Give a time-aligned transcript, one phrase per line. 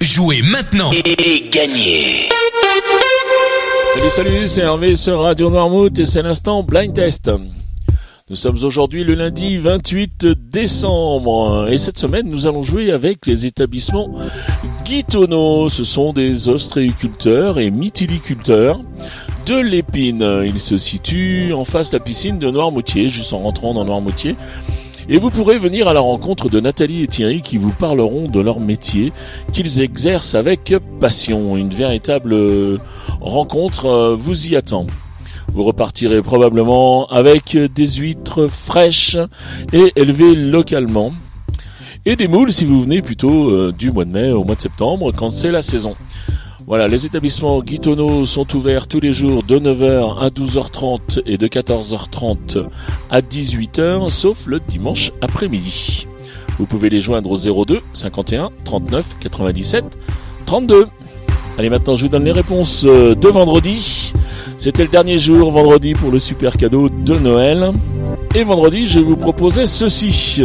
[0.00, 2.30] Jouez maintenant et gagnez
[3.94, 7.30] Salut, salut, c'est Hervé sur Radio Noirmouth et c'est l'instant Blind Test.
[8.30, 13.44] Nous sommes aujourd'hui le lundi 28 décembre et cette semaine nous allons jouer avec les
[13.44, 14.08] établissements
[14.86, 15.68] Guitono.
[15.68, 18.80] Ce sont des ostréiculteurs et mytiliculteurs
[19.44, 20.44] de l'épine.
[20.46, 24.36] Ils se situent en face de la piscine de Noirmoutier, juste en rentrant dans Noirmoutier.
[25.08, 28.40] Et vous pourrez venir à la rencontre de Nathalie et Thierry qui vous parleront de
[28.40, 29.12] leur métier
[29.52, 31.56] qu'ils exercent avec passion.
[31.56, 32.78] Une véritable euh,
[33.20, 34.86] rencontre euh, vous y attend.
[35.52, 39.18] Vous repartirez probablement avec des huîtres fraîches
[39.72, 41.12] et élevées localement.
[42.06, 44.60] Et des moules si vous venez plutôt euh, du mois de mai au mois de
[44.60, 45.96] septembre quand c'est la saison.
[46.70, 51.48] Voilà, les établissements Guitono sont ouverts tous les jours de 9h à 12h30 et de
[51.48, 52.64] 14h30
[53.10, 56.06] à 18h, sauf le dimanche après-midi.
[56.60, 59.98] Vous pouvez les joindre au 02 51 39 97
[60.46, 60.86] 32.
[61.58, 64.12] Allez, maintenant je vous donne les réponses euh, de vendredi.
[64.56, 67.72] C'était le dernier jour, vendredi, pour le super cadeau de Noël.
[68.36, 70.44] Et vendredi, je vous proposais ceci.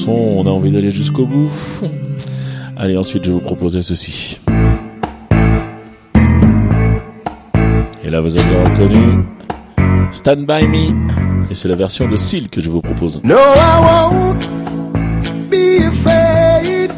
[0.00, 1.50] Chanson, on a envie d'aller jusqu'au bout.
[2.76, 4.40] Allez, ensuite je vais vous proposer ceci.
[8.02, 9.24] Et là vous avez reconnu
[10.12, 11.50] Stand By Me.
[11.50, 13.20] Et c'est la version de Seal que je vous propose.
[13.24, 16.90] No, I won't be afraid.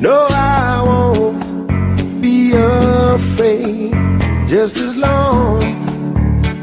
[0.00, 3.94] No, I won't be afraid.
[4.48, 5.62] Just as long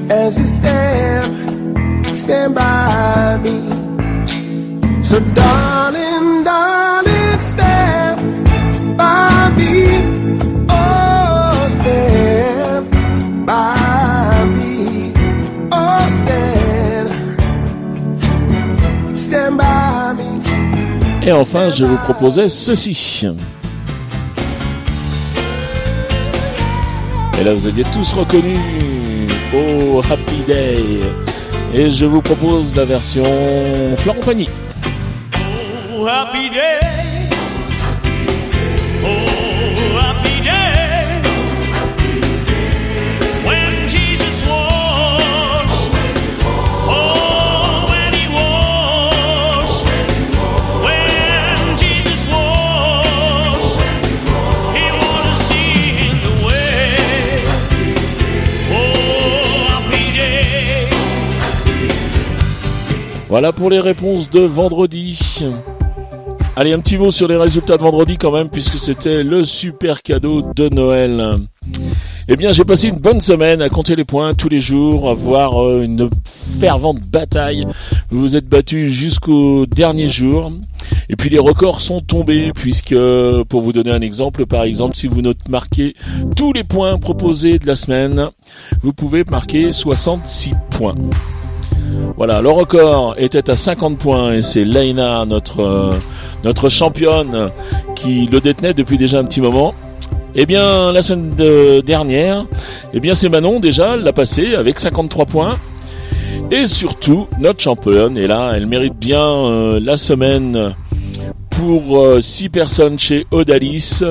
[0.10, 3.85] as you stand, stand by me.
[5.16, 8.20] So, darling, darling, stand
[8.98, 10.04] by me.
[10.68, 12.92] Oh, stand
[13.46, 15.14] by me.
[15.72, 17.08] Oh, stand.
[19.16, 20.28] Stand by me.
[21.26, 23.26] Et enfin, je vous proposais ceci.
[27.40, 28.58] Et là, vous aviez tous reconnu
[29.54, 31.00] Oh Happy Day.
[31.74, 33.24] Et je vous propose la version
[33.96, 34.50] Florent Pagny.
[36.06, 36.80] Happy day.
[39.04, 39.18] Oh,
[40.00, 41.20] happy day.
[43.44, 45.72] When Jesus was.
[46.88, 49.82] Oh, when he was.
[50.86, 53.62] When Jesus was.
[54.78, 57.42] He was seeing the way.
[58.70, 60.90] Oh, happy day.
[63.28, 65.18] Voilà pour les réponses de vendredi.
[66.58, 70.02] Allez, un petit mot sur les résultats de vendredi quand même, puisque c'était le super
[70.02, 71.40] cadeau de Noël.
[72.30, 75.14] Eh bien, j'ai passé une bonne semaine à compter les points tous les jours, à
[75.14, 77.68] voir euh, une fervente bataille.
[78.10, 80.54] Vous vous êtes battus jusqu'au dernier jour.
[81.10, 82.96] Et puis les records sont tombés, puisque,
[83.50, 85.94] pour vous donner un exemple, par exemple, si vous note marquez
[86.38, 88.30] tous les points proposés de la semaine,
[88.82, 90.96] vous pouvez marquer 66 points.
[92.18, 95.94] Voilà, le record était à 50 points et c'est notre euh,
[96.44, 97.52] notre championne,
[97.96, 99.74] qui le détenait depuis déjà un petit moment.
[100.36, 102.46] Eh bien, la semaine de- dernière,
[102.94, 105.56] eh bien c'est Manon déjà, elle l'a passé avec 53 points.
[106.52, 110.76] Et surtout, notre championne, et là, elle mérite bien euh, la semaine
[111.50, 114.04] pour 6 personnes chez Odalis.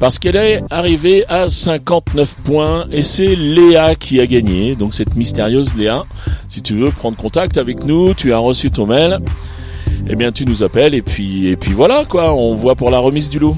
[0.00, 4.74] Parce qu'elle est arrivée à 59 points et c'est Léa qui a gagné.
[4.74, 6.04] Donc cette mystérieuse Léa,
[6.48, 9.18] si tu veux prendre contact avec nous, tu as reçu ton mail,
[10.08, 12.98] eh bien tu nous appelles et puis et puis voilà quoi, on voit pour la
[12.98, 13.56] remise du lot.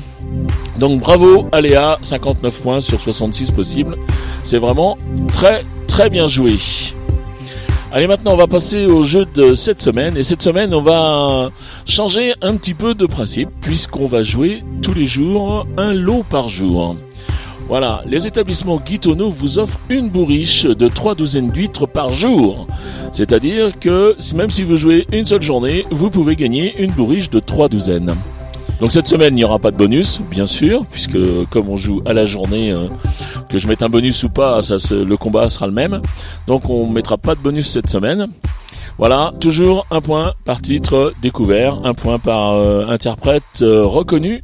[0.79, 3.97] Donc bravo à Léa, 59 points sur 66 possibles.
[4.43, 4.99] C'est vraiment
[5.33, 6.57] très très bien joué.
[7.95, 10.17] Allez, maintenant, on va passer au jeu de cette semaine.
[10.17, 11.51] Et cette semaine, on va
[11.85, 16.49] changer un petit peu de principe, puisqu'on va jouer tous les jours un lot par
[16.49, 16.97] jour.
[17.69, 22.67] Voilà, les établissements Guitonneau vous offrent une bourriche de trois douzaines d'huîtres par jour.
[23.13, 27.41] C'est-à-dire que même si vous jouez une seule journée, vous pouvez gagner une bourriche de
[27.41, 28.15] trois douzaines.
[28.83, 31.17] Donc cette semaine, il n'y aura pas de bonus, bien sûr, puisque
[31.51, 32.89] comme on joue à la journée, euh,
[33.53, 36.01] que je mette un bonus ou pas, ça, le combat sera le même.
[36.47, 38.29] Donc on mettra pas de bonus cette semaine.
[38.99, 44.41] Voilà, toujours un point par titre découvert, un point par euh, interprète euh, reconnu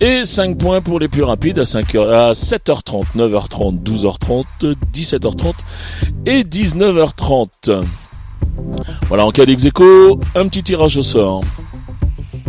[0.00, 4.44] et 5 points pour les plus rapides à, 5 heures, à 7h30, 9h30, 12h30,
[4.92, 5.52] 17h30
[6.26, 7.84] et 19h30.
[9.08, 11.42] Voilà, en cas d'ex aequo, un petit tirage au sort.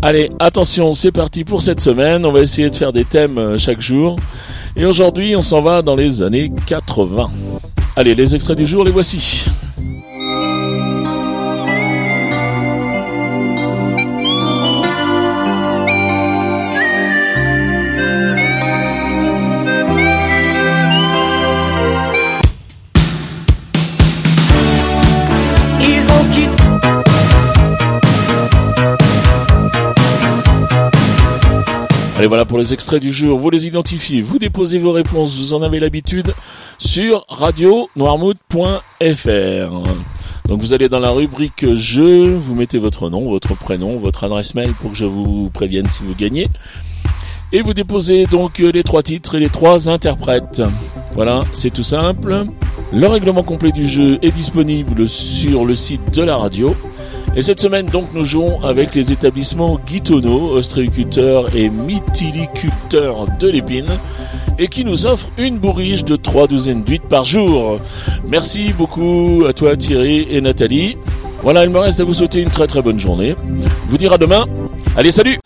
[0.04, 2.26] Allez, attention, c'est parti pour cette semaine.
[2.26, 4.18] On va essayer de faire des thèmes euh, chaque jour.
[4.76, 7.30] Et aujourd'hui, on s'en va dans les années 80.
[7.96, 9.46] Allez, les extraits du jour, les voici.
[32.22, 33.40] Allez, voilà pour les extraits du jour.
[33.40, 36.36] Vous les identifiez, vous déposez vos réponses, vous en avez l'habitude,
[36.78, 38.70] sur radio-noirmouth.fr.
[40.48, 44.54] Donc vous allez dans la rubrique jeu, vous mettez votre nom, votre prénom, votre adresse
[44.54, 46.48] mail pour que je vous prévienne si vous gagnez.
[47.54, 50.62] Et vous déposez donc les trois titres et les trois interprètes.
[51.14, 52.46] Voilà, c'est tout simple.
[52.94, 56.76] Le règlement complet du jeu est disponible sur le site de la radio.
[57.34, 63.88] Et cette semaine, donc, nous jouons avec les établissements Guitonneau, ostréiculteurs et mytiliculteurs de l'épine,
[64.60, 67.80] et qui nous offrent une bourriche de trois douzaines d'huîtres par jour.
[68.28, 70.98] Merci beaucoup à toi, Thierry et Nathalie.
[71.42, 73.36] Voilà, il me reste à vous souhaiter une très très bonne journée.
[73.88, 74.46] Vous dire à demain.
[74.98, 75.40] Allez, salut!